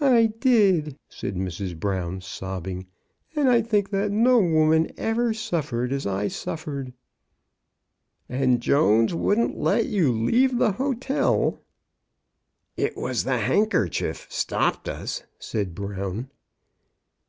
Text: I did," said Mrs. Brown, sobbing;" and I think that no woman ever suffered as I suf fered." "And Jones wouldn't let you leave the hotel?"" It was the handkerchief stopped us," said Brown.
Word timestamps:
I 0.00 0.26
did," 0.38 0.96
said 1.08 1.34
Mrs. 1.34 1.76
Brown, 1.76 2.20
sobbing;" 2.20 2.86
and 3.34 3.48
I 3.50 3.60
think 3.60 3.90
that 3.90 4.12
no 4.12 4.38
woman 4.38 4.88
ever 4.96 5.34
suffered 5.34 5.92
as 5.92 6.06
I 6.06 6.28
suf 6.28 6.64
fered." 6.64 6.92
"And 8.28 8.62
Jones 8.62 9.14
wouldn't 9.14 9.58
let 9.58 9.86
you 9.86 10.12
leave 10.12 10.58
the 10.58 10.70
hotel?"" 10.70 11.58
It 12.86 12.96
was 12.96 13.24
the 13.24 13.38
handkerchief 13.38 14.28
stopped 14.30 14.88
us," 14.88 15.24
said 15.40 15.74
Brown. 15.74 16.30